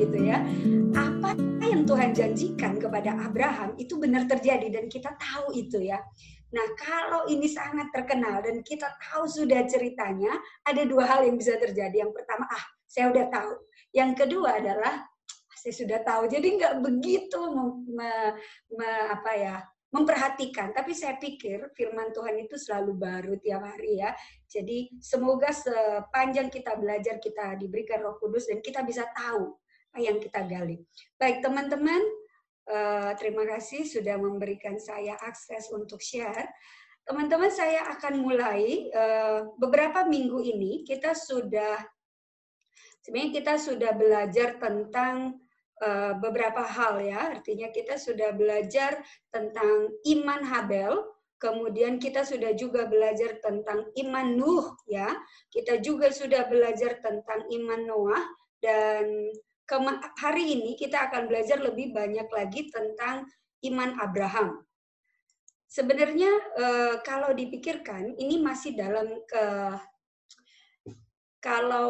[0.00, 0.40] gitu ya.
[0.96, 1.36] Apa
[1.68, 6.00] yang Tuhan janjikan kepada Abraham itu benar terjadi dan kita tahu itu ya.
[6.50, 10.34] Nah, kalau ini sangat terkenal dan kita tahu sudah ceritanya,
[10.66, 12.02] ada dua hal yang bisa terjadi.
[12.08, 13.52] Yang pertama, ah, saya udah tahu.
[13.94, 15.06] Yang kedua adalah
[15.54, 16.26] saya sudah tahu.
[16.26, 17.38] Jadi nggak begitu
[17.86, 18.34] me,
[18.72, 19.56] me, apa ya
[19.94, 20.74] memperhatikan.
[20.74, 24.10] Tapi saya pikir firman Tuhan itu selalu baru tiap hari ya.
[24.50, 29.54] Jadi semoga sepanjang kita belajar kita diberikan Roh Kudus dan kita bisa tahu
[29.98, 30.78] yang kita gali.
[31.18, 32.02] Baik teman-teman,
[32.68, 36.50] eh, terima kasih sudah memberikan saya akses untuk share.
[37.02, 41.80] Teman-teman saya akan mulai eh, beberapa minggu ini kita sudah
[43.02, 45.40] sebenarnya kita sudah belajar tentang
[45.80, 47.32] Eh, beberapa hal ya.
[47.40, 49.00] Artinya kita sudah belajar
[49.32, 50.92] tentang iman Habel,
[51.40, 55.08] kemudian kita sudah juga belajar tentang iman Nuh ya.
[55.48, 58.24] Kita juga sudah belajar tentang iman Noah
[58.60, 59.32] dan
[60.18, 63.28] hari ini kita akan belajar lebih banyak lagi tentang
[63.70, 64.66] iman Abraham.
[65.70, 69.44] Sebenarnya eh, kalau dipikirkan ini masih dalam ke
[71.40, 71.88] kalau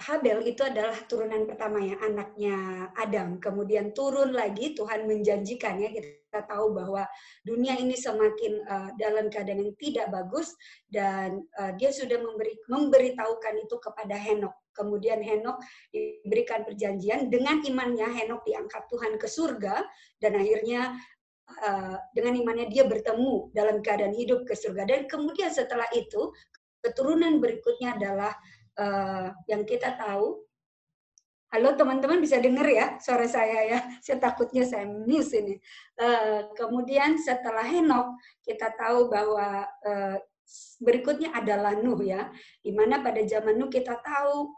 [0.00, 3.36] Habel itu adalah turunan pertama ya, anaknya Adam.
[3.36, 7.04] Kemudian turun lagi Tuhan menjanjikan ya kita tahu bahwa
[7.44, 10.56] dunia ini semakin uh, dalam keadaan yang tidak bagus
[10.88, 14.56] dan uh, dia sudah memberi memberitahukan itu kepada Henok.
[14.76, 15.56] Kemudian Henok
[15.88, 19.80] diberikan perjanjian dengan imannya Henok diangkat Tuhan ke surga
[20.20, 20.92] dan akhirnya
[21.64, 26.30] uh, dengan imannya dia bertemu dalam keadaan hidup ke surga dan kemudian setelah itu
[26.84, 28.32] keturunan berikutnya adalah
[28.78, 30.44] uh, yang kita tahu.
[31.46, 33.80] Halo teman-teman bisa dengar ya suara saya ya.
[34.02, 35.56] Saya takutnya saya miss ini.
[35.96, 40.18] Uh, kemudian setelah Henok kita tahu bahwa uh,
[40.82, 42.28] berikutnya adalah Nuh ya.
[42.60, 44.52] Di mana pada zaman Nuh kita tahu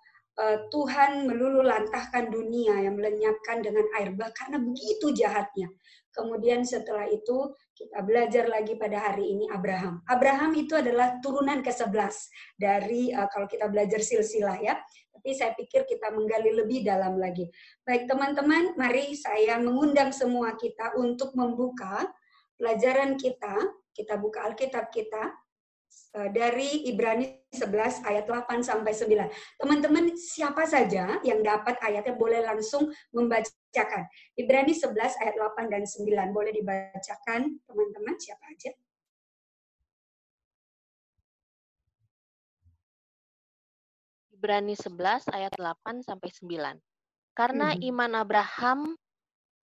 [0.71, 5.67] Tuhan melulu lantahkan dunia yang melenyapkan dengan air bah karena begitu jahatnya.
[6.15, 10.03] Kemudian setelah itu kita belajar lagi pada hari ini Abraham.
[10.07, 12.15] Abraham itu adalah turunan ke-11
[12.59, 14.79] dari uh, kalau kita belajar silsilah ya.
[15.19, 17.51] Tapi saya pikir kita menggali lebih dalam lagi.
[17.83, 22.07] Baik teman-teman, mari saya mengundang semua kita untuk membuka
[22.55, 23.59] pelajaran kita.
[23.91, 25.48] Kita buka Alkitab kita Eh,
[26.13, 29.61] dari Ibrani 11 ayat 8 sampai 9.
[29.61, 34.09] Teman-teman siapa saja yang dapat ayatnya boleh langsung membacakan.
[34.35, 38.73] Ibrani 11 ayat 8 dan 9 boleh dibacakan teman-teman siapa aja?
[44.39, 46.79] Ibrani 11 ayat 8 sampai 9.
[47.35, 47.83] Karena hmm.
[47.91, 48.81] iman Abraham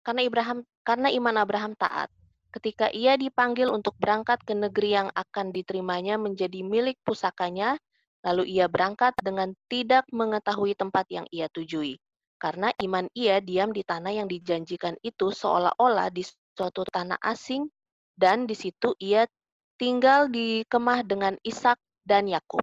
[0.05, 2.13] karena Ibrahim karena iman Abraham taat,
[2.55, 7.75] ketika ia dipanggil untuk berangkat ke negeri yang akan diterimanya menjadi milik pusakanya,
[8.23, 11.99] lalu ia berangkat dengan tidak mengetahui tempat yang ia tujui.
[12.39, 16.23] Karena iman ia diam di tanah yang dijanjikan itu seolah-olah di
[16.55, 17.67] suatu tanah asing,
[18.15, 19.27] dan di situ ia
[19.75, 22.63] tinggal di kemah dengan Ishak dan Yakub,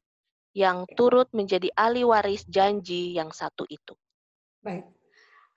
[0.55, 3.91] yang turut menjadi ahli waris janji yang satu itu.
[4.63, 4.87] Baik,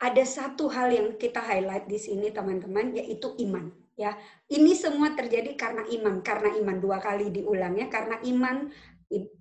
[0.02, 4.18] ada satu hal yang kita highlight di sini teman-teman, yaitu iman ya
[4.50, 6.76] ini semua terjadi karena iman karena iman.
[6.82, 8.68] Dua kali diulangnya karena iman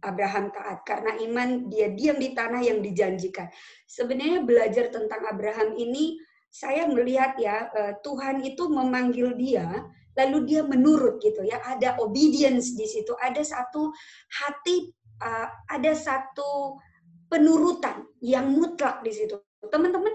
[0.06, 3.50] Abraham taat karena iman dia diam di tanah yang dijanjikan.
[3.90, 6.20] Sebenarnya belajar tentang Abraham ini
[6.54, 11.58] saya melihat ya eh, Tuhan itu memanggil dia lalu dia menurut gitu ya.
[11.64, 13.90] Ada obedience di situ ada satu
[14.30, 16.78] hati eh, ada satu
[17.26, 19.42] penurutan yang mutlak di situ.
[19.66, 20.14] Teman-teman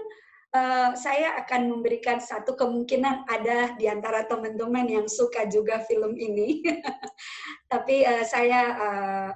[0.53, 6.65] uh, saya akan memberikan satu kemungkinan ada di antara teman-teman yang suka juga film ini.
[7.71, 9.29] Tapi uh, saya uh,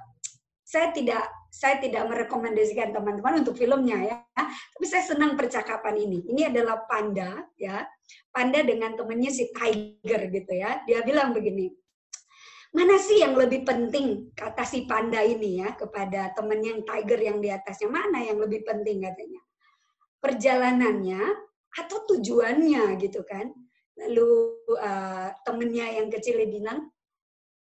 [0.64, 4.16] saya tidak saya tidak merekomendasikan teman-teman untuk filmnya ya.
[4.74, 6.26] Tapi saya senang percakapan ini.
[6.34, 7.86] Ini adalah panda ya.
[8.34, 10.82] Panda dengan temannya si tiger gitu ya.
[10.82, 11.70] Dia bilang begini.
[12.74, 17.38] Mana sih yang lebih penting kata si panda ini ya kepada temannya yang tiger yang
[17.38, 19.43] di atasnya mana yang lebih penting katanya
[20.24, 21.20] perjalanannya
[21.76, 23.52] atau tujuannya gitu kan.
[24.00, 24.30] Lalu
[24.80, 26.88] uh, temennya yang kecil bilang,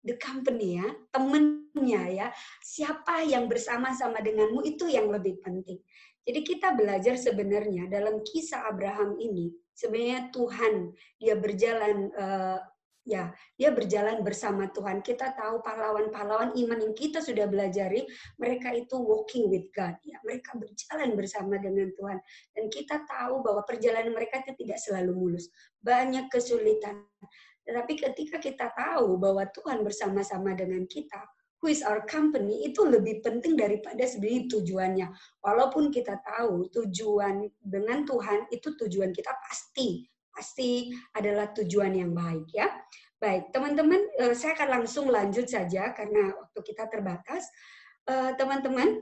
[0.02, 2.28] the company ya, temennya ya,
[2.66, 5.78] siapa yang bersama-sama denganmu itu yang lebih penting.
[6.26, 10.92] Jadi kita belajar sebenarnya dalam kisah Abraham ini, sebenarnya Tuhan
[11.22, 12.60] dia berjalan uh,
[13.10, 15.02] ya dia berjalan bersama Tuhan.
[15.02, 18.06] Kita tahu pahlawan-pahlawan iman yang kita sudah belajari,
[18.38, 19.98] mereka itu walking with God.
[20.06, 22.22] Ya, mereka berjalan bersama dengan Tuhan.
[22.54, 25.50] Dan kita tahu bahwa perjalanan mereka itu tidak selalu mulus.
[25.82, 27.10] Banyak kesulitan.
[27.66, 31.26] Tetapi ketika kita tahu bahwa Tuhan bersama-sama dengan kita,
[31.60, 35.08] who is our company itu lebih penting daripada sebenarnya tujuannya.
[35.44, 42.48] Walaupun kita tahu tujuan dengan Tuhan itu tujuan kita pasti pasti adalah tujuan yang baik
[42.54, 42.70] ya.
[43.20, 47.44] Baik, teman-teman, eh, saya akan langsung lanjut saja karena waktu kita terbatas.
[48.08, 48.96] Eh, teman-teman,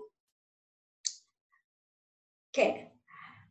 [2.49, 2.67] oke,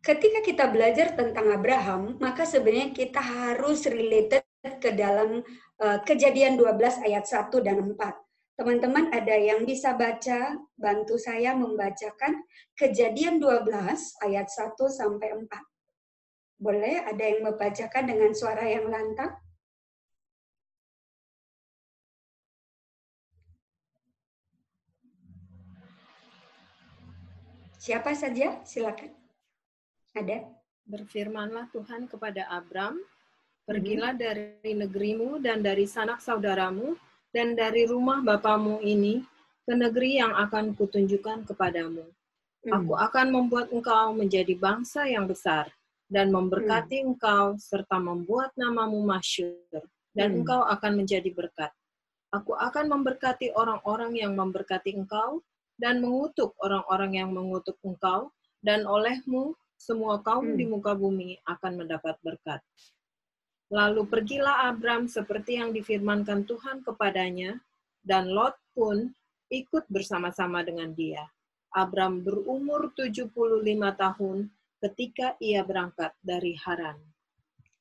[0.02, 4.42] ketika kita belajar tentang Abraham, maka sebenarnya kita harus related
[4.82, 5.46] ke dalam
[5.76, 8.26] eh, kejadian 12 ayat 1 dan 4.
[8.56, 12.40] Teman-teman ada yang bisa baca, bantu saya membacakan
[12.72, 13.68] kejadian 12
[14.24, 15.75] ayat 1 sampai 4.
[16.56, 19.36] Boleh ada yang membacakan dengan suara yang lantang?
[27.76, 28.64] Siapa saja?
[28.66, 29.12] Silakan.
[30.16, 30.42] Ada?
[30.88, 32.98] Berfirmanlah Tuhan kepada Abram,
[33.66, 36.94] Pergilah dari negerimu dan dari sanak saudaramu
[37.34, 39.26] dan dari rumah bapamu ini
[39.66, 42.06] ke negeri yang akan kutunjukkan kepadamu.
[42.62, 42.70] Hmm.
[42.78, 45.66] Aku akan membuat engkau menjadi bangsa yang besar
[46.06, 47.06] dan memberkati hmm.
[47.14, 49.82] engkau serta membuat namamu masyur
[50.14, 50.38] dan hmm.
[50.42, 51.72] engkau akan menjadi berkat.
[52.34, 55.42] Aku akan memberkati orang-orang yang memberkati engkau
[55.76, 58.30] dan mengutuk orang-orang yang mengutuk engkau
[58.62, 60.56] dan olehmu semua kaum hmm.
[60.56, 62.64] di muka bumi akan mendapat berkat.
[63.66, 67.58] Lalu pergilah Abram seperti yang difirmankan Tuhan kepadanya,
[68.06, 69.10] dan Lot pun
[69.50, 71.26] ikut bersama-sama dengan dia.
[71.74, 73.34] Abram berumur 75
[73.98, 74.38] tahun
[74.86, 77.02] ketika ia berangkat dari Haran.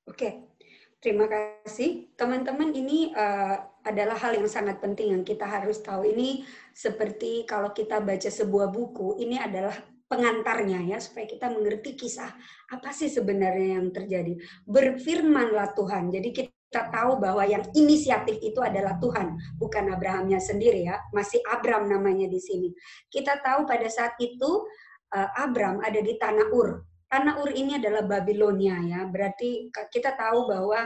[0.09, 0.49] Oke,
[0.97, 2.09] terima kasih.
[2.17, 6.05] Teman-teman, ini uh, adalah hal yang sangat penting yang kita harus tahu.
[6.09, 9.73] Ini seperti kalau kita baca sebuah buku, ini adalah
[10.05, 12.29] pengantarnya ya supaya kita mengerti kisah
[12.69, 14.37] apa sih sebenarnya yang terjadi.
[14.65, 16.13] Berfirmanlah Tuhan.
[16.13, 21.01] Jadi kita tahu bahwa yang inisiatif itu adalah Tuhan, bukan Abrahamnya sendiri ya.
[21.09, 22.69] Masih Abram namanya di sini.
[23.09, 24.69] Kita tahu pada saat itu
[25.15, 26.94] uh, Abram ada di tanah Ur.
[27.05, 29.01] Tanah Ur ini adalah Babilonia ya.
[29.05, 30.83] Berarti kita tahu bahwa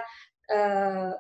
[0.52, 1.14] uh,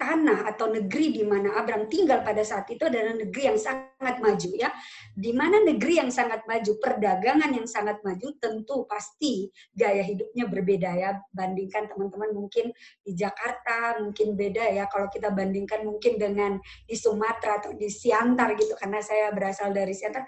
[0.00, 4.50] tanah atau negeri di mana Abraham tinggal pada saat itu adalah negeri yang sangat maju
[4.56, 4.72] ya.
[5.12, 10.90] Di mana negeri yang sangat maju, perdagangan yang sangat maju tentu pasti gaya hidupnya berbeda
[10.96, 11.20] ya.
[11.36, 12.72] Bandingkan teman-teman mungkin
[13.04, 16.56] di Jakarta mungkin beda ya kalau kita bandingkan mungkin dengan
[16.88, 20.24] di Sumatera atau di Siantar gitu karena saya berasal dari Siantar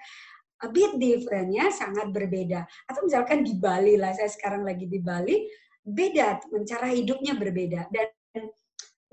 [0.63, 2.65] a bit different ya, sangat berbeda.
[2.87, 5.47] Atau misalkan di Bali lah, saya sekarang lagi di Bali,
[5.83, 7.91] beda, cara hidupnya berbeda.
[7.91, 8.07] Dan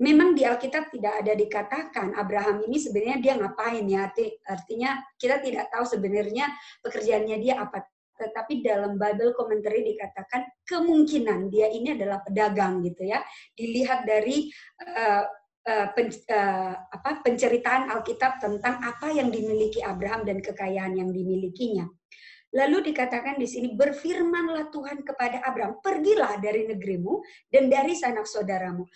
[0.00, 4.08] memang di Alkitab tidak ada dikatakan Abraham ini sebenarnya dia ngapain ya
[4.48, 6.48] artinya kita tidak tahu sebenarnya
[6.80, 7.84] pekerjaannya dia apa
[8.20, 13.20] tetapi dalam Bible commentary dikatakan kemungkinan dia ini adalah pedagang gitu ya
[13.56, 14.48] dilihat dari
[14.84, 15.24] uh,
[15.66, 21.88] uh, pen, uh, apa penceritaan Alkitab tentang apa yang dimiliki Abraham dan kekayaan yang dimilikinya
[22.50, 28.90] Lalu dikatakan di sini, berfirmanlah Tuhan kepada Abraham, pergilah dari negerimu dan dari sanak saudaramu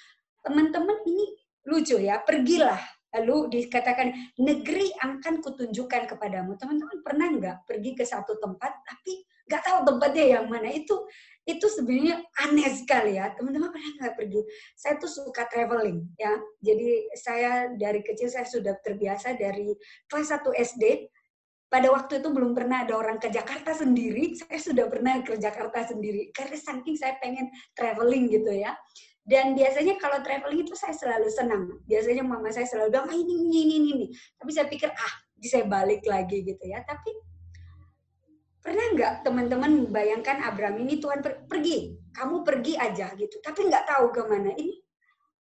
[0.45, 1.27] teman-teman ini
[1.65, 2.79] lucu ya, pergilah.
[3.17, 6.61] Lalu dikatakan, negeri akan kutunjukkan kepadamu.
[6.61, 10.69] Teman-teman pernah nggak pergi ke satu tempat, tapi nggak tahu tempatnya yang mana?
[10.73, 11.09] Itu
[11.45, 13.29] itu sebenarnya aneh sekali ya.
[13.37, 14.41] Teman-teman pernah nggak pergi?
[14.77, 16.33] Saya tuh suka traveling ya.
[16.65, 19.77] Jadi saya dari kecil saya sudah terbiasa dari
[20.09, 21.13] kelas 1 SD
[21.75, 25.83] pada waktu itu belum pernah ada orang ke Jakarta sendiri, saya sudah pernah ke Jakarta
[25.83, 26.31] sendiri.
[26.31, 28.79] Karena saking saya pengen traveling gitu ya.
[29.27, 31.67] Dan biasanya kalau traveling itu saya selalu senang.
[31.89, 34.07] Biasanya mama saya selalu bilang, ah, ini, ini, ini, ini.
[34.39, 36.79] Tapi saya pikir, ah, bisa balik lagi gitu ya.
[36.87, 37.11] Tapi
[38.65, 43.37] pernah nggak teman-teman bayangkan Abraham ini Tuhan per pergi, kamu pergi aja gitu.
[43.45, 44.57] Tapi nggak tahu ke mana.
[44.57, 44.73] Ini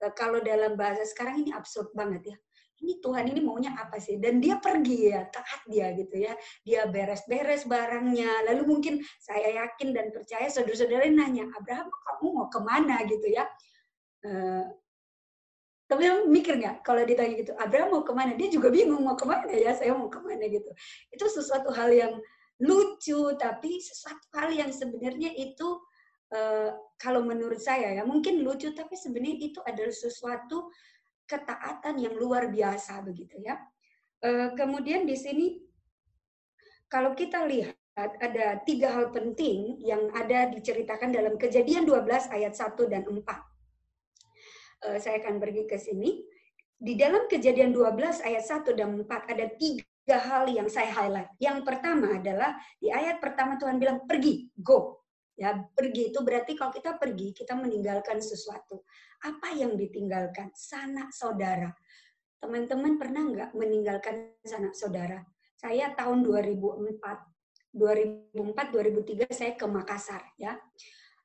[0.03, 2.37] eh, kalau dalam bahasa sekarang ini absurd banget ya.
[2.83, 4.19] Ini Tuhan ini maunya apa sih?
[4.19, 6.35] Dan dia pergi ya, taat dia gitu ya.
[6.67, 8.51] Dia beres-beres barangnya.
[8.51, 13.47] Lalu mungkin saya yakin dan percaya saudara-saudara nanya, Abraham kamu mau ke mana gitu ya?
[14.27, 14.67] Uh,
[15.87, 18.35] tapi mikir nggak kalau ditanya gitu, Abraham mau ke mana?
[18.35, 20.75] Dia juga bingung mau ke mana ya, saya mau ke mana gitu.
[21.15, 22.19] Itu sesuatu hal yang
[22.63, 25.83] lucu, tapi sesuatu hal yang sebenarnya itu
[26.31, 30.71] uh, kalau menurut saya ya mungkin lucu, tapi sebenarnya itu adalah sesuatu
[31.27, 33.59] ketaatan yang luar biasa begitu ya.
[34.23, 35.59] Uh, kemudian di sini
[36.87, 42.73] kalau kita lihat ada tiga hal penting yang ada diceritakan dalam kejadian 12 ayat 1
[42.89, 43.21] dan 4
[44.87, 46.23] uh, saya akan pergi ke sini.
[46.83, 51.31] Di dalam kejadian 12 ayat 1 dan 4 ada tiga hal yang saya highlight.
[51.39, 55.03] Yang pertama adalah di ayat pertama Tuhan bilang pergi, go.
[55.39, 58.85] Ya, pergi itu berarti kalau kita pergi, kita meninggalkan sesuatu.
[59.25, 60.53] Apa yang ditinggalkan?
[60.53, 61.73] Sanak saudara.
[62.43, 65.23] Teman-teman pernah nggak meninggalkan sanak saudara?
[65.55, 66.99] Saya tahun 2004,
[67.71, 70.59] 2004, 2003 saya ke Makassar ya.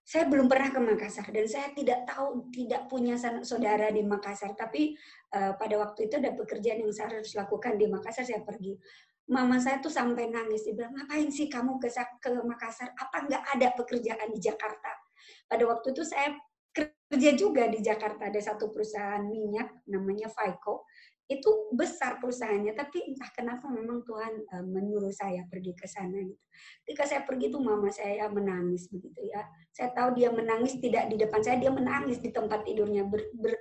[0.07, 4.55] Saya belum pernah ke Makassar dan saya tidak tahu, tidak punya saudara di Makassar.
[4.55, 4.95] Tapi
[5.35, 8.79] uh, pada waktu itu ada pekerjaan yang saya harus lakukan di Makassar, saya pergi.
[9.27, 11.91] Mama saya tuh sampai nangis, dia bilang, ngapain sih kamu ke,
[12.23, 12.95] ke Makassar?
[12.95, 14.95] Apa nggak ada pekerjaan di Jakarta?
[15.43, 16.39] Pada waktu itu saya
[16.71, 20.87] kerja juga di Jakarta, ada satu perusahaan minyak namanya Faiko
[21.27, 26.39] itu besar perusahaannya tapi entah kenapa memang Tuhan uh, menyuruh saya pergi ke sana gitu.
[26.87, 29.43] Ketika saya pergi tuh mama saya menangis begitu ya.
[29.75, 33.53] Saya tahu dia menangis tidak di depan saya, dia menangis di tempat tidurnya ber, ber,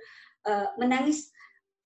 [0.47, 1.27] uh, menangis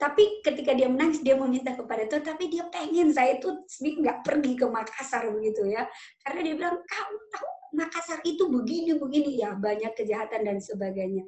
[0.02, 4.58] tapi ketika dia menangis dia meminta kepada Tuhan tapi dia pengen saya itu nggak pergi
[4.58, 5.86] ke Makassar begitu ya
[6.26, 11.22] karena dia bilang kau tahu Makassar itu begini begini ya banyak kejahatan dan sebagainya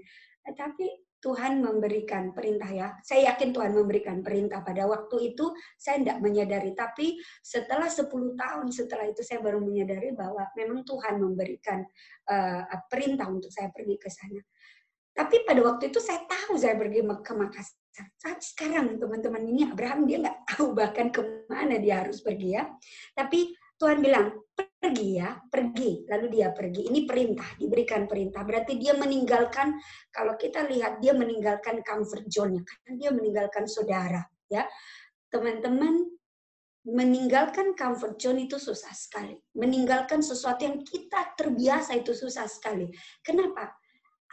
[0.57, 0.89] tapi
[1.23, 2.87] Tuhan memberikan perintah ya.
[2.99, 6.75] Saya yakin Tuhan memberikan perintah pada waktu itu saya tidak menyadari.
[6.75, 11.79] Tapi setelah 10 tahun setelah itu saya baru menyadari bahwa memang Tuhan memberikan
[12.27, 14.43] uh, perintah untuk saya pergi ke sana.
[15.15, 18.07] Tapi pada waktu itu saya tahu saya pergi ke Makassar.
[18.43, 22.67] Sekarang teman-teman ini Abraham dia nggak tahu bahkan ke mana dia harus pergi ya.
[23.15, 24.33] Tapi Tuhan bilang,
[24.83, 26.03] pergi ya, pergi.
[26.11, 26.91] Lalu dia pergi.
[26.91, 28.43] Ini perintah, diberikan perintah.
[28.43, 29.79] Berarti dia meninggalkan,
[30.11, 32.67] kalau kita lihat dia meninggalkan comfort zone-nya.
[32.67, 34.19] Karena dia meninggalkan saudara.
[34.51, 34.67] ya
[35.31, 36.03] Teman-teman,
[36.83, 39.39] meninggalkan comfort zone itu susah sekali.
[39.55, 42.91] Meninggalkan sesuatu yang kita terbiasa itu susah sekali.
[43.23, 43.71] Kenapa?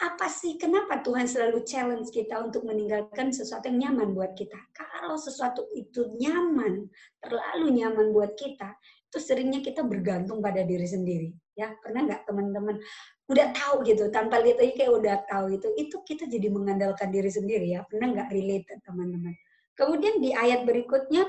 [0.01, 4.57] Apa sih, kenapa Tuhan selalu challenge kita untuk meninggalkan sesuatu yang nyaman buat kita?
[4.73, 6.89] Kalau sesuatu itu nyaman,
[7.21, 8.81] terlalu nyaman buat kita,
[9.11, 11.75] itu seringnya kita bergantung pada diri sendiri ya.
[11.83, 12.79] Pernah nggak teman-teman
[13.27, 17.27] udah tahu gitu tanpa lihat aja kayak udah tahu itu itu kita jadi mengandalkan diri
[17.27, 17.83] sendiri ya.
[17.91, 19.35] Pernah nggak relate teman-teman?
[19.75, 21.27] Kemudian di ayat berikutnya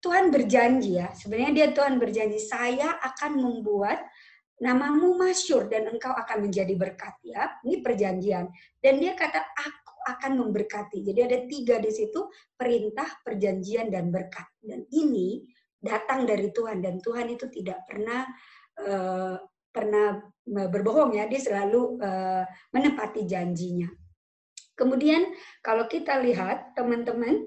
[0.00, 1.12] Tuhan berjanji ya.
[1.12, 4.00] Sebenarnya dia Tuhan berjanji saya akan membuat
[4.64, 7.52] namamu masyur dan engkau akan menjadi berkat ya.
[7.68, 8.48] Ini perjanjian.
[8.80, 11.04] Dan dia kata aku akan memberkati.
[11.04, 14.48] Jadi ada tiga di situ perintah perjanjian dan berkat.
[14.60, 15.44] Dan ini
[15.84, 18.24] datang dari Tuhan dan Tuhan itu tidak pernah
[18.80, 19.36] uh,
[19.68, 23.90] pernah berbohong ya dia selalu uh, menepati janjinya.
[24.74, 25.28] Kemudian
[25.62, 27.46] kalau kita lihat teman-teman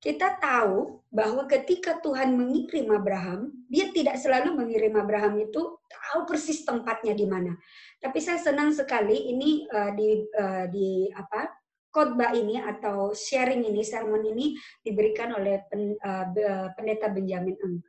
[0.00, 6.62] kita tahu bahwa ketika Tuhan mengirim Abraham, dia tidak selalu mengirim Abraham itu tahu persis
[6.62, 7.56] tempatnya di mana.
[7.98, 11.48] Tapi saya senang sekali ini uh, di uh, di apa
[11.96, 14.52] khotbah ini atau sharing ini, sermon ini
[14.84, 16.28] diberikan oleh pen, uh,
[16.76, 17.80] pendeta Benjamin Eng.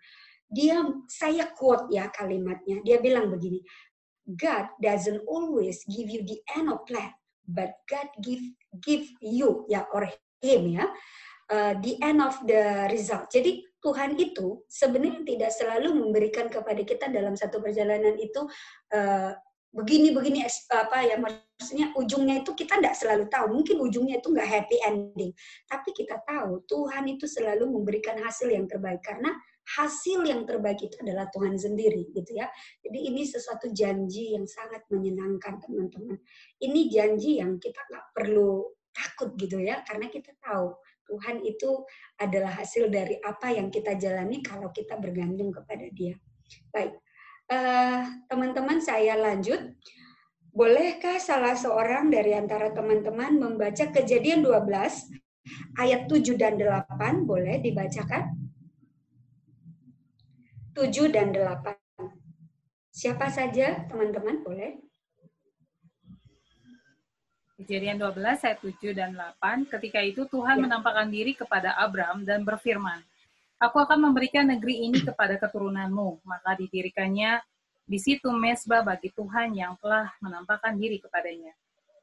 [0.48, 0.80] Dia,
[1.12, 3.60] saya quote ya kalimatnya, dia bilang begini,
[4.24, 7.12] God doesn't always give you the end of plan,
[7.44, 8.44] but God give
[8.80, 10.08] give you ya or
[10.40, 10.88] him ya
[11.52, 13.32] uh, the end of the result.
[13.32, 18.44] Jadi Tuhan itu sebenarnya tidak selalu memberikan kepada kita dalam satu perjalanan itu
[18.92, 19.32] uh,
[19.78, 20.42] begini begini
[20.74, 23.46] apa ya maksudnya ujungnya itu kita tidak selalu tahu.
[23.62, 25.30] Mungkin ujungnya itu nggak happy ending.
[25.70, 29.06] Tapi kita tahu Tuhan itu selalu memberikan hasil yang terbaik.
[29.06, 29.30] Karena
[29.78, 32.50] hasil yang terbaik itu adalah Tuhan sendiri gitu ya.
[32.82, 36.18] Jadi ini sesuatu janji yang sangat menyenangkan teman-teman.
[36.58, 39.86] Ini janji yang kita nggak perlu takut gitu ya.
[39.86, 40.74] Karena kita tahu
[41.06, 41.86] Tuhan itu
[42.18, 46.18] adalah hasil dari apa yang kita jalani kalau kita bergantung kepada Dia.
[46.74, 46.98] Baik
[48.28, 49.76] teman-teman uh, saya lanjut.
[50.52, 54.68] Bolehkah salah seorang dari antara teman-teman membaca kejadian 12
[55.78, 57.30] ayat 7 dan 8?
[57.30, 58.34] Boleh dibacakan?
[60.74, 61.78] 7 dan 8.
[62.90, 64.82] Siapa saja teman-teman boleh?
[67.62, 69.70] Kejadian 12 ayat 7 dan 8.
[69.70, 70.64] Ketika itu Tuhan ya.
[70.66, 73.02] menampakkan diri kepada Abram dan berfirman,
[73.58, 77.42] Aku akan memberikan negeri ini kepada keturunanmu, maka didirikannya
[77.88, 81.56] di situ mesbah bagi Tuhan yang telah menampakkan diri kepadanya.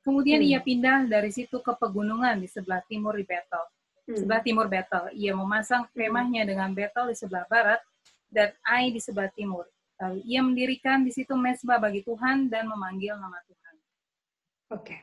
[0.02, 0.50] Kemudian hmm.
[0.50, 3.64] ia pindah dari situ ke pegunungan di sebelah timur di Betel.
[4.04, 4.16] Hmm.
[4.18, 5.14] Sebelah timur Betel.
[5.14, 7.80] Ia memasang kemahnya dengan Betel di sebelah barat
[8.28, 9.64] dan Ai di sebelah timur.
[10.02, 13.74] Lalu ia mendirikan di situ mesbah bagi Tuhan dan memanggil nama Tuhan.
[14.74, 14.96] Oke.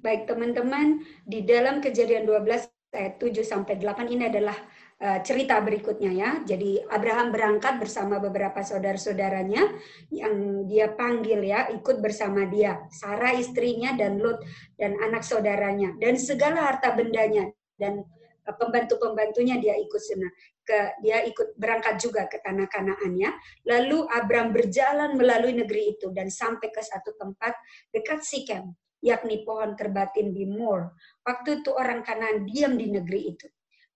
[0.00, 4.56] Baik teman-teman, di dalam kejadian 12 ayat 7 sampai 8 ini adalah
[5.00, 6.30] cerita berikutnya ya.
[6.44, 9.64] Jadi Abraham berangkat bersama beberapa saudara-saudaranya
[10.12, 12.84] yang dia panggil ya, ikut bersama dia.
[12.92, 14.44] Sarah istrinya dan Lot
[14.76, 17.48] dan anak saudaranya dan segala harta bendanya
[17.80, 18.04] dan
[18.44, 20.28] eh, pembantu-pembantunya dia ikut sana.
[20.60, 23.32] Ke dia ikut berangkat juga ke tanah Kanaan ya.
[23.64, 27.56] Lalu Abraham berjalan melalui negeri itu dan sampai ke satu tempat
[27.88, 30.92] dekat Sikem, yakni pohon terbatin di Mor.
[31.24, 33.48] Waktu itu orang Kanaan diam di negeri itu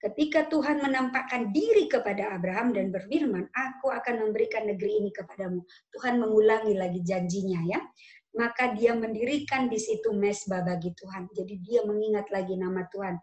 [0.05, 5.65] Ketika Tuhan menampakkan diri kepada Abraham dan berfirman, "Aku akan memberikan negeri ini kepadamu."
[5.97, 7.81] Tuhan mengulangi lagi janjinya ya.
[8.37, 11.33] Maka dia mendirikan di situ mesbah bagi Tuhan.
[11.33, 13.17] Jadi dia mengingat lagi nama Tuhan.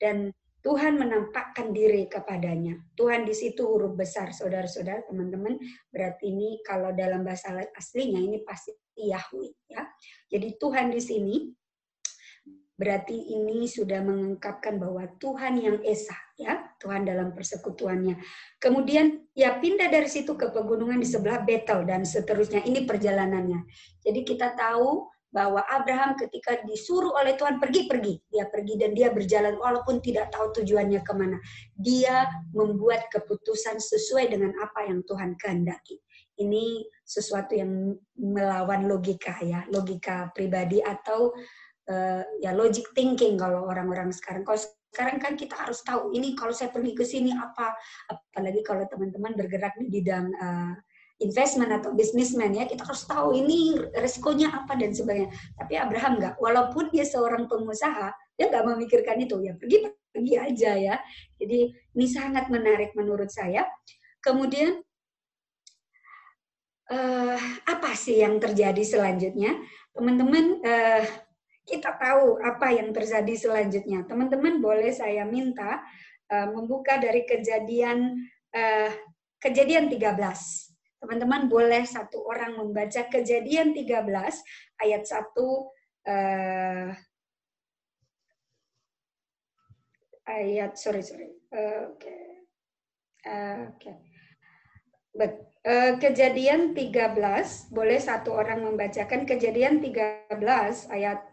[0.00, 2.80] Dan Tuhan menampakkan diri kepadanya.
[2.94, 5.58] Tuhan di situ huruf besar, saudara-saudara, teman-teman.
[5.90, 9.84] Berarti ini kalau dalam bahasa aslinya ini pasti Yahweh ya.
[10.32, 11.34] Jadi Tuhan di sini
[12.82, 18.18] berarti ini sudah mengungkapkan bahwa Tuhan yang esa ya Tuhan dalam persekutuannya.
[18.58, 22.66] Kemudian ya pindah dari situ ke pegunungan di sebelah Betel dan seterusnya.
[22.66, 23.62] Ini perjalanannya.
[24.02, 29.56] Jadi kita tahu bahwa Abraham ketika disuruh oleh Tuhan pergi-pergi dia pergi dan dia berjalan
[29.56, 31.38] walaupun tidak tahu tujuannya ke mana.
[31.78, 36.02] Dia membuat keputusan sesuai dengan apa yang Tuhan kehendaki.
[36.34, 41.30] Ini sesuatu yang melawan logika ya logika pribadi atau
[41.88, 44.46] uh, ya logic thinking kalau orang-orang sekarang.
[44.46, 44.60] Kalau
[44.92, 47.72] sekarang kan kita harus tahu ini kalau saya pergi ke sini apa,
[48.12, 50.76] apalagi kalau teman-teman bergerak di bidang uh,
[51.22, 55.30] investment atau bisnismen ya kita harus tahu ini resikonya apa dan sebagainya.
[55.56, 60.72] Tapi Abraham nggak, walaupun dia seorang pengusaha, dia nggak memikirkan itu ya pergi pergi aja
[60.76, 60.96] ya.
[61.40, 63.64] Jadi ini sangat menarik menurut saya.
[64.20, 64.76] Kemudian
[66.92, 69.56] uh, apa sih yang terjadi selanjutnya?
[69.96, 71.02] Teman-teman uh,
[71.62, 74.02] kita tahu apa yang terjadi selanjutnya.
[74.06, 75.78] Teman-teman boleh saya minta
[76.30, 78.90] uh, membuka dari kejadian uh,
[79.38, 80.02] kejadian 13.
[81.02, 84.06] Teman-teman boleh satu orang membaca kejadian 13
[84.82, 85.34] ayat 1
[86.06, 86.88] uh,
[90.22, 92.14] ayat sorry sorry oke
[93.26, 93.96] oke okay.
[95.66, 100.38] uh, kejadian 13 boleh satu orang membacakan kejadian 13
[100.94, 101.31] ayat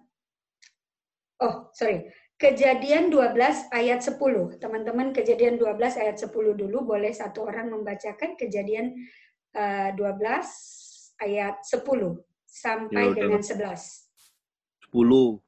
[1.40, 2.12] Oh, sorry.
[2.40, 4.60] Kejadian 12 ayat 10.
[4.64, 6.88] Teman-teman, kejadian 12 ayat 10 dulu.
[6.88, 8.96] Boleh satu orang membacakan kejadian
[9.56, 11.84] uh, eh, 12 ayat 10
[12.48, 13.60] sampai ya, dengan 11.
[14.92, 15.40] 10.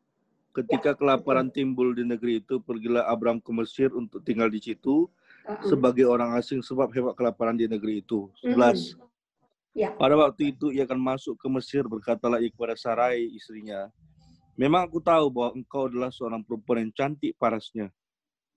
[0.52, 0.98] Ketika ya.
[1.00, 5.08] kelaparan timbul di negeri itu, pergilah Abram ke Mesir untuk tinggal di situ
[5.48, 5.64] uh -uh.
[5.64, 8.28] sebagai orang asing sebab hebat kelaparan di negeri itu.
[8.44, 8.52] 11.
[8.52, 9.12] Uh -huh.
[9.72, 9.96] Ya.
[9.96, 13.88] Pada waktu itu ia akan masuk ke Mesir berkatalah ia kepada Sarai istrinya,
[14.60, 17.88] Memang aku tahu bahwa engkau adalah seorang perempuan yang cantik parasnya.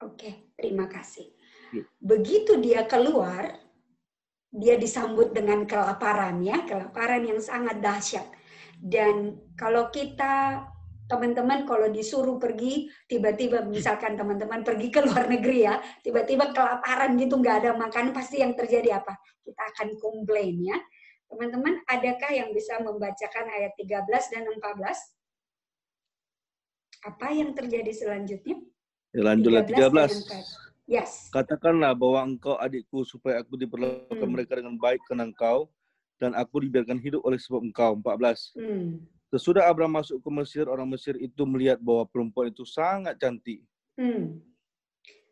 [0.03, 1.31] Oke, terima kasih.
[1.71, 1.85] Ya.
[2.03, 3.57] Begitu dia keluar,
[4.51, 8.27] dia disambut dengan kelaparan ya, kelaparan yang sangat dahsyat.
[8.79, 10.67] Dan kalau kita
[11.05, 17.37] teman-teman kalau disuruh pergi tiba-tiba misalkan teman-teman pergi ke luar negeri ya tiba-tiba kelaparan gitu
[17.37, 19.13] nggak ada makan pasti yang terjadi apa
[19.45, 20.81] kita akan komplain ya
[21.29, 24.65] teman-teman adakah yang bisa membacakan ayat 13 dan 14
[27.05, 28.57] apa yang terjadi selanjutnya?
[29.13, 30.65] Ya, lanjutlah 13.
[30.85, 31.33] Yes.
[31.33, 34.33] Katakanlah bahwa engkau adikku supaya aku diperlakukan hmm.
[34.33, 35.73] mereka dengan baik karena engkau
[36.21, 37.97] dan aku dibiarkan hidup oleh sebab engkau.
[38.01, 38.57] 14.
[38.57, 39.01] Hmm.
[39.33, 43.65] Sesudah Abraham masuk ke Mesir, orang Mesir itu melihat bahwa perempuan itu sangat cantik.
[43.97, 44.41] Hmm.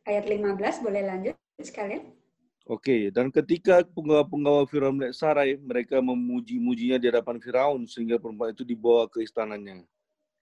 [0.09, 2.17] Ayat 15 boleh lanjut sekalian.
[2.63, 8.63] Oke, dan ketika penggawa-penggawa Firaun melihat Sarai, mereka memuji-mujinya di hadapan Firaun sehingga perempuan itu
[8.63, 9.83] dibawa ke istananya.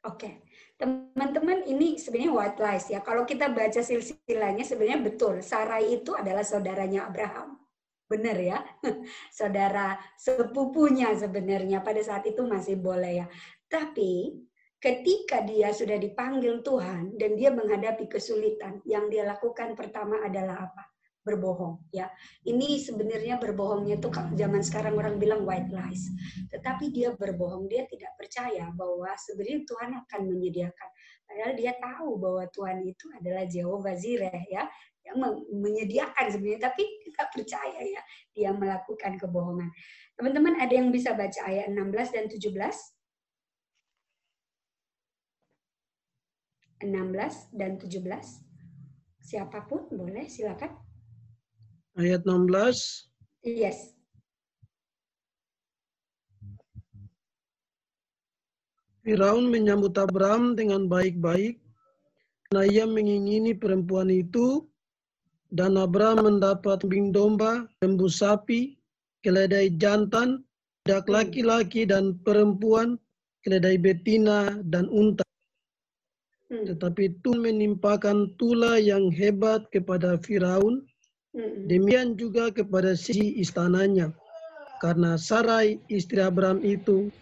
[0.01, 0.49] Oke,
[0.81, 3.05] teman-teman ini sebenarnya white lies ya.
[3.05, 5.45] Kalau kita baca silsilahnya sebenarnya betul.
[5.45, 7.61] Sarai itu adalah saudaranya Abraham.
[8.09, 8.59] Benar ya,
[9.39, 13.27] saudara sepupunya sebenarnya pada saat itu masih boleh ya.
[13.69, 14.41] Tapi
[14.81, 20.91] ketika dia sudah dipanggil Tuhan dan dia menghadapi kesulitan, yang dia lakukan pertama adalah apa?
[21.21, 22.09] Berbohong ya.
[22.45, 26.09] Ini sebenarnya berbohongnya itu zaman sekarang orang bilang white lies.
[26.49, 30.89] Tetapi dia berbohong, dia tidak percaya bahwa sebenarnya Tuhan akan menyediakan.
[31.29, 34.67] Padahal dia tahu bahwa Tuhan itu adalah Jehovah Zireh ya,
[35.07, 35.17] yang
[35.55, 38.03] menyediakan sebenarnya tapi tidak percaya ya
[38.35, 39.71] dia melakukan kebohongan.
[40.19, 42.51] Teman-teman ada yang bisa baca ayat 16 dan 17?
[46.81, 48.01] 16 dan 17.
[49.21, 50.90] Siapa pun boleh silakan
[52.01, 53.13] ayat 16.
[53.45, 53.93] Yes.
[59.05, 61.61] Firaun menyambut Abraham dengan baik-baik
[62.49, 64.65] karena ia mengingini perempuan itu
[65.51, 68.79] dan Abraham mendapat kambing domba, lembu sapi,
[69.27, 70.47] keledai jantan,
[70.87, 72.95] dak laki-laki dan perempuan,
[73.43, 75.27] keledai betina dan unta.
[76.51, 76.67] Hmm.
[76.71, 80.87] Tetapi Tuhan menimpakan tula yang hebat kepada Firaun
[81.33, 84.11] Demikian juga kepada si istananya.
[84.83, 87.13] Karena Sarai istri Abraham itu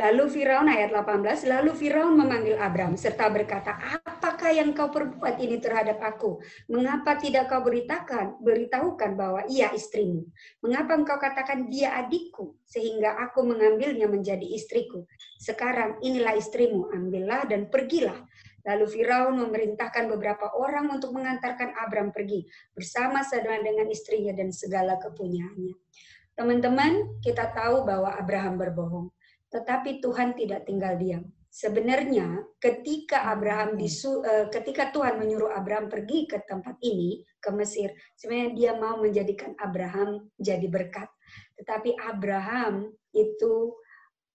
[0.00, 5.36] Lalu Firaun ayat 18, lalu Firaun memanggil Abraham serta berkata, "Apakah apakah yang kau perbuat
[5.36, 6.40] ini terhadap aku?
[6.72, 10.24] Mengapa tidak kau beritakan, beritahukan bahwa ia istrimu?
[10.64, 15.04] Mengapa engkau katakan dia adikku, sehingga aku mengambilnya menjadi istriku?
[15.36, 18.16] Sekarang inilah istrimu, ambillah dan pergilah.
[18.66, 22.44] Lalu Firaun memerintahkan beberapa orang untuk mengantarkan Abram pergi
[22.76, 25.74] bersama sama dengan istrinya dan segala kepunyaannya.
[26.36, 29.08] Teman-teman, kita tahu bahwa Abraham berbohong,
[29.52, 36.30] tetapi Tuhan tidak tinggal diam sebenarnya ketika Abraham disu, uh, ketika Tuhan menyuruh Abraham pergi
[36.30, 41.10] ke tempat ini ke Mesir, sebenarnya dia mau menjadikan Abraham jadi berkat.
[41.58, 43.74] Tetapi Abraham itu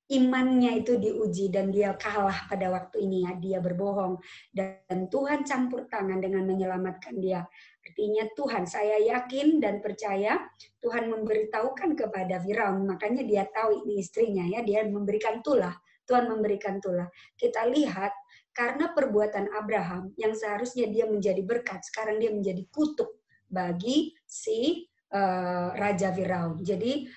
[0.06, 4.22] imannya itu diuji dan dia kalah pada waktu ini ya dia berbohong
[4.54, 7.42] dan Tuhan campur tangan dengan menyelamatkan dia
[7.82, 10.38] artinya Tuhan saya yakin dan percaya
[10.82, 15.74] Tuhan memberitahukan kepada Firaun makanya dia tahu ini istrinya ya dia memberikan tulah
[16.06, 17.10] Tuhan memberikan tulah.
[17.34, 18.14] Kita lihat
[18.54, 25.76] karena perbuatan Abraham yang seharusnya dia menjadi berkat, sekarang dia menjadi kutuk bagi si uh,
[25.76, 26.62] Raja Firaun.
[26.62, 27.10] Jadi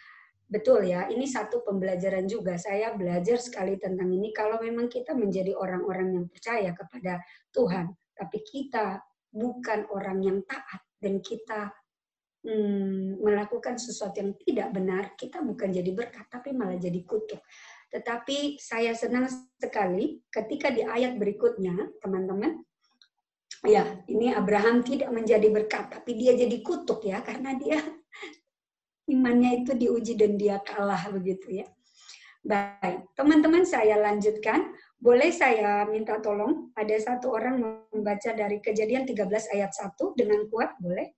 [0.48, 2.56] betul ya, ini satu pembelajaran juga.
[2.56, 4.32] Saya belajar sekali tentang ini.
[4.32, 7.20] Kalau memang kita menjadi orang-orang yang percaya kepada
[7.52, 11.68] Tuhan, tapi kita bukan orang yang taat dan kita
[12.48, 17.44] hmm, melakukan sesuatu yang tidak benar, kita bukan jadi berkat, tapi malah jadi kutuk.
[17.92, 19.28] Tetapi saya senang
[19.60, 22.64] sekali ketika di ayat berikutnya, teman-teman,
[23.64, 27.80] ya ini Abraham tidak menjadi berkat, tapi dia jadi kutuk ya, karena dia
[29.08, 31.66] imannya itu diuji dan dia kalah begitu ya.
[32.44, 34.72] Baik, teman-teman saya lanjutkan.
[34.98, 40.74] Boleh saya minta tolong, ada satu orang membaca dari kejadian 13 ayat 1 dengan kuat,
[40.82, 41.14] boleh?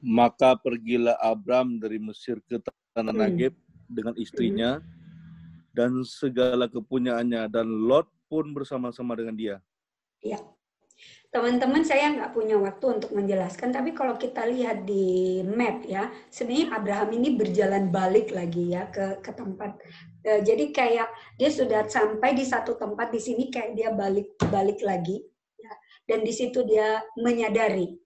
[0.00, 2.56] Maka pergilah Abram dari Mesir ke
[2.96, 3.22] tanah hmm.
[3.28, 3.54] Negeb
[3.90, 4.88] dengan istrinya hmm.
[5.76, 9.56] dan segala kepunyaannya dan Lot pun bersama-sama dengan dia.
[10.24, 10.40] Ya,
[11.28, 16.72] teman-teman saya nggak punya waktu untuk menjelaskan, tapi kalau kita lihat di map ya, sebenarnya
[16.72, 19.76] Abraham ini berjalan balik lagi ya ke ke tempat.
[20.24, 24.80] E, jadi kayak dia sudah sampai di satu tempat di sini kayak dia balik balik
[24.80, 25.20] lagi,
[25.60, 25.72] ya,
[26.08, 28.00] dan di situ dia menyadari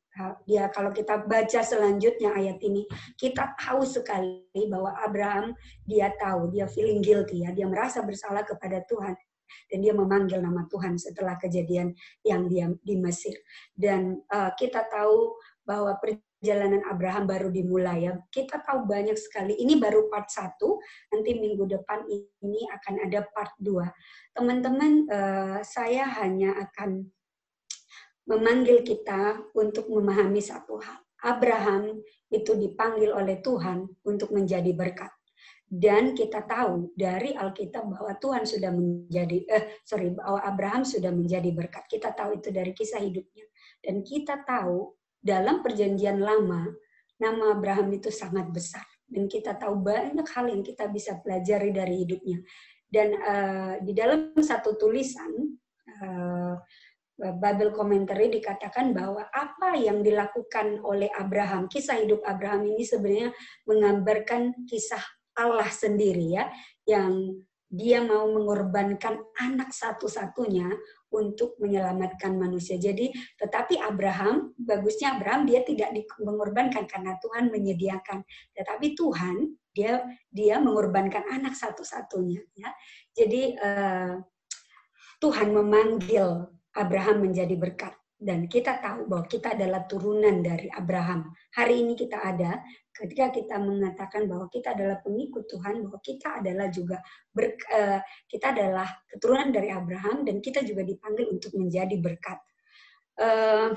[0.45, 2.85] dia kalau kita baca selanjutnya ayat ini,
[3.17, 5.57] kita tahu sekali bahwa Abraham
[5.89, 9.17] dia tahu, dia feeling guilty ya, dia merasa bersalah kepada Tuhan
[9.71, 13.35] dan dia memanggil nama Tuhan setelah kejadian yang dia di Mesir.
[13.73, 18.19] Dan uh, kita tahu bahwa perjalanan Abraham baru dimulai ya.
[18.29, 19.55] Kita tahu banyak sekali.
[19.63, 20.83] Ini baru part satu.
[21.15, 24.35] Nanti minggu depan ini akan ada part 2.
[24.35, 27.07] Teman-teman, uh, saya hanya akan
[28.27, 30.99] memanggil kita untuk memahami satu hal.
[31.23, 32.03] Abraham
[32.35, 35.11] itu dipanggil oleh Tuhan untuk menjadi berkat.
[35.73, 41.49] Dan kita tahu dari Alkitab bahwa Tuhan sudah menjadi, eh, sorry, bahwa Abraham sudah menjadi
[41.49, 41.89] berkat.
[41.89, 43.49] Kita tahu itu dari kisah hidupnya.
[43.81, 46.69] Dan kita tahu dalam perjanjian lama,
[47.17, 48.85] nama Abraham itu sangat besar.
[49.09, 52.45] Dan kita tahu banyak hal yang kita bisa pelajari dari hidupnya.
[52.85, 55.57] Dan uh, di dalam satu tulisan,
[56.05, 56.53] uh,
[57.17, 63.33] Bible Commentary dikatakan bahwa apa yang dilakukan oleh Abraham, kisah hidup Abraham ini sebenarnya
[63.65, 65.01] menggambarkan kisah
[65.39, 66.51] Allah sendiri ya,
[66.85, 67.41] yang
[67.73, 70.69] dia mau mengorbankan anak satu-satunya
[71.09, 72.77] untuk menyelamatkan manusia.
[72.77, 73.09] Jadi,
[73.41, 75.89] tetapi Abraham, bagusnya Abraham dia tidak
[76.21, 82.45] mengorbankan karena Tuhan menyediakan, tetapi Tuhan dia dia mengorbankan anak satu-satunya.
[82.53, 82.71] Ya.
[83.17, 84.21] Jadi uh,
[85.17, 86.45] Tuhan memanggil
[86.77, 87.97] Abraham menjadi berkat.
[88.23, 91.35] Dan kita tahu bahwa kita adalah turunan dari Abraham.
[91.59, 96.69] Hari ini kita ada ketika kita mengatakan bahwa kita adalah pengikut Tuhan, bahwa kita adalah
[96.69, 97.01] juga
[97.33, 102.39] ber, uh, kita adalah keturunan dari Abraham dan kita juga dipanggil untuk menjadi berkat.
[103.17, 103.73] Uh,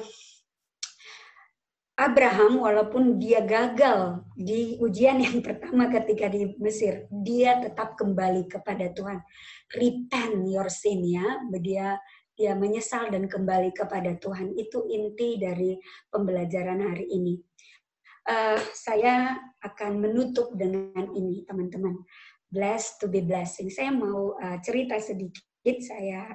[1.95, 8.91] Abraham walaupun dia gagal di ujian yang pertama ketika di Mesir, dia tetap kembali kepada
[8.91, 9.23] Tuhan.
[9.71, 11.95] Repent your sin ya, dia
[12.35, 14.59] dia menyesal dan kembali kepada Tuhan.
[14.59, 15.79] Itu inti dari
[16.11, 17.39] pembelajaran hari ini.
[18.25, 21.93] Uh, saya akan menutup dengan ini, teman-teman.
[22.49, 23.69] Blessed to be blessing.
[23.69, 25.77] Saya mau uh, cerita sedikit.
[25.81, 26.33] Saya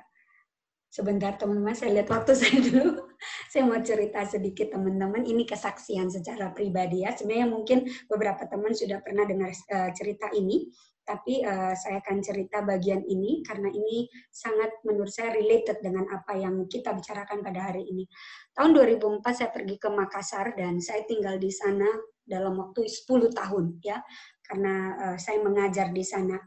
[0.86, 1.74] sebentar, teman-teman.
[1.74, 3.10] Saya lihat waktu saya dulu.
[3.50, 5.26] saya mau cerita sedikit, teman-teman.
[5.26, 7.10] Ini kesaksian secara pribadi ya.
[7.10, 10.70] Sebenarnya mungkin beberapa teman sudah pernah dengar uh, cerita ini
[11.10, 16.38] tapi uh, saya akan cerita bagian ini karena ini sangat menurut saya related dengan apa
[16.38, 18.06] yang kita bicarakan pada hari ini.
[18.54, 21.90] Tahun 2004 saya pergi ke Makassar dan saya tinggal di sana
[22.22, 23.98] dalam waktu 10 tahun ya
[24.46, 26.38] karena uh, saya mengajar di sana.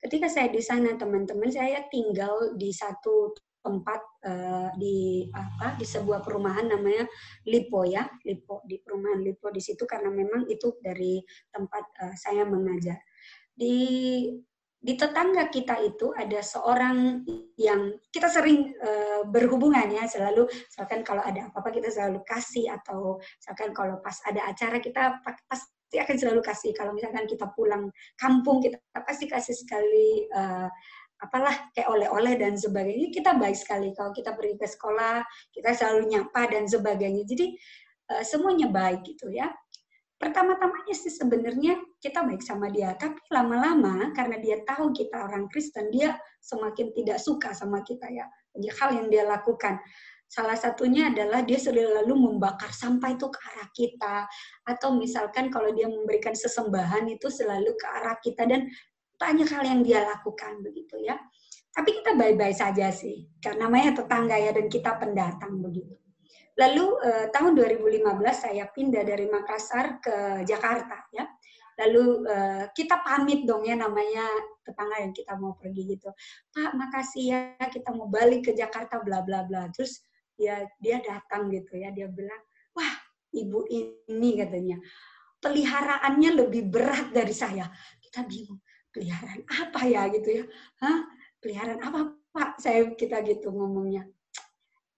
[0.00, 6.24] ketika saya di sana teman-teman saya tinggal di satu tempat uh, di apa di sebuah
[6.24, 7.04] perumahan namanya
[7.44, 11.20] Lipo ya Lipo di perumahan Lipo di situ karena memang itu dari
[11.52, 12.96] tempat uh, saya mengajar
[13.60, 13.76] di
[14.80, 17.20] di tetangga kita itu ada seorang
[17.60, 23.20] yang kita sering uh, berhubungan ya selalu misalkan kalau ada apa-apa kita selalu kasih atau
[23.20, 26.72] misalkan kalau pas ada acara kita pasti akan selalu kasih.
[26.72, 30.70] Kalau misalkan kita pulang kampung kita pasti kasih sekali uh,
[31.20, 33.12] apalah kayak oleh-oleh dan sebagainya.
[33.12, 33.92] Kita baik sekali.
[33.92, 35.20] Kalau kita pergi ke sekolah
[35.52, 37.28] kita selalu nyapa dan sebagainya.
[37.28, 37.52] Jadi
[38.16, 39.52] uh, semuanya baik gitu ya.
[40.16, 45.92] Pertama-tamanya sih sebenarnya kita baik sama dia tapi lama-lama karena dia tahu kita orang Kristen
[45.92, 48.24] dia semakin tidak suka sama kita ya
[48.56, 49.76] banyak hal yang dia lakukan
[50.30, 54.16] salah satunya adalah dia selalu membakar sampah itu ke arah kita
[54.62, 58.70] atau misalkan kalau dia memberikan sesembahan itu selalu ke arah kita dan
[59.20, 61.20] banyak hal yang dia lakukan begitu ya.
[61.70, 65.94] Tapi kita baik-baik saja sih, karena namanya tetangga ya dan kita pendatang begitu.
[66.58, 71.28] Lalu eh, tahun 2015 saya pindah dari Makassar ke Jakarta ya.
[71.80, 74.28] Lalu eh, kita pamit dong ya namanya
[74.60, 76.12] tetangga yang kita mau pergi gitu.
[76.52, 77.40] Pak, makasih ya
[77.72, 79.72] kita mau balik ke Jakarta bla bla bla.
[79.72, 80.04] Terus
[80.36, 82.40] dia dia datang gitu ya, dia bilang,
[82.76, 82.92] "Wah,
[83.32, 84.76] ibu ini katanya.
[85.40, 87.68] Peliharaannya lebih berat dari saya."
[88.00, 88.60] Kita bingung
[88.92, 90.06] peliharaan apa ya?
[90.12, 90.44] gitu ya.
[90.84, 91.08] Hah?
[91.40, 91.98] Peliharaan apa
[92.30, 92.50] pak?
[92.60, 94.04] Saya kita gitu ngomongnya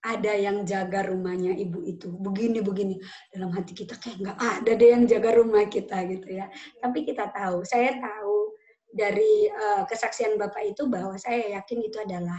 [0.03, 2.11] ada yang jaga rumahnya ibu itu.
[2.11, 2.99] Begini begini.
[3.31, 6.51] Dalam hati kita kayak nggak ada deh yang jaga rumah kita gitu ya.
[6.83, 8.55] Tapi kita tahu saya tahu
[8.93, 12.39] dari uh, kesaksian bapak itu bahwa saya yakin itu adalah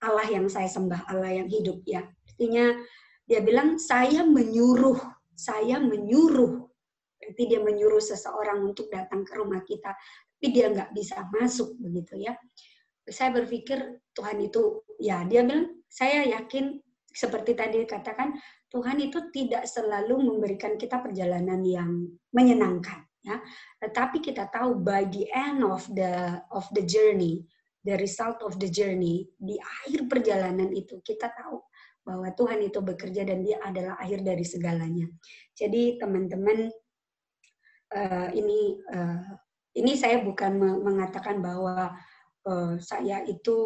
[0.00, 2.06] Allah yang saya sembah Allah yang hidup ya.
[2.30, 2.78] Artinya
[3.26, 4.98] dia bilang saya menyuruh
[5.40, 6.68] saya menyuruh.
[7.20, 9.92] Berarti dia menyuruh seseorang untuk datang ke rumah kita
[10.40, 12.32] tapi dia nggak bisa masuk begitu ya.
[13.04, 18.38] Saya berpikir Tuhan itu ya dia bilang saya yakin seperti tadi katakan
[18.70, 21.90] Tuhan itu tidak selalu memberikan kita perjalanan yang
[22.30, 23.42] menyenangkan ya.
[23.82, 27.44] Tetapi kita tahu by the end of the of the journey,
[27.82, 31.58] the result of the journey di akhir perjalanan itu kita tahu
[32.00, 35.06] bahwa Tuhan itu bekerja dan dia adalah akhir dari segalanya.
[35.52, 36.70] Jadi teman-teman
[37.92, 39.22] uh, ini uh,
[39.76, 41.94] ini saya bukan mengatakan bahwa
[42.46, 43.58] uh, saya itu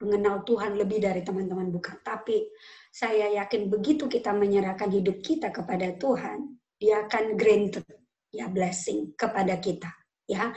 [0.00, 2.48] mengenal Tuhan lebih dari teman-teman bukan, tapi
[2.88, 7.84] saya yakin begitu kita menyerahkan hidup kita kepada Tuhan, dia akan granted
[8.32, 9.92] ya blessing kepada kita
[10.24, 10.50] ya.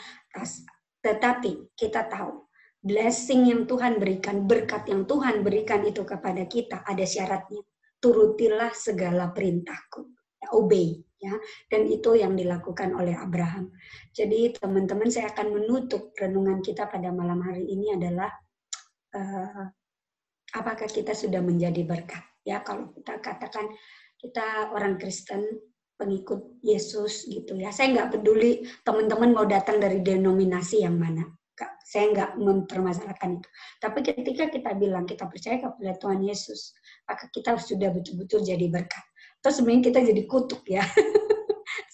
[1.04, 2.48] Tetapi kita tahu
[2.80, 7.60] blessing yang Tuhan berikan, berkat yang Tuhan berikan itu kepada kita ada syaratnya.
[8.00, 10.12] Turutilah segala perintahku.
[10.44, 11.32] Ya, obey ya
[11.72, 13.72] dan itu yang dilakukan oleh Abraham.
[14.12, 18.28] Jadi teman-teman saya akan menutup renungan kita pada malam hari ini adalah
[19.14, 19.66] uh,
[20.54, 22.24] apakah kita sudah menjadi berkat?
[22.44, 23.72] Ya kalau kita katakan
[24.20, 25.48] kita orang Kristen
[25.96, 27.72] pengikut Yesus gitu ya.
[27.72, 31.24] Saya nggak peduli teman-teman mau datang dari denominasi yang mana.
[31.84, 33.50] Saya nggak mempermasalahkan itu.
[33.78, 36.74] Tapi ketika kita bilang kita percaya kepada Tuhan Yesus
[37.06, 39.06] maka kita sudah betul-betul jadi berkat.
[39.44, 40.84] Terus sebenarnya kita jadi kutuk ya.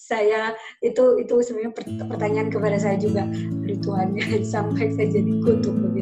[0.10, 1.70] Saya itu itu sebenarnya
[2.10, 3.30] pertanyaan kepada saya juga.
[3.30, 4.18] Dari Tuhan
[4.58, 5.99] sampai saya jadi kutuk begitu